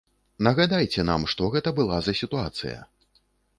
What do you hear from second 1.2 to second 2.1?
што гэта была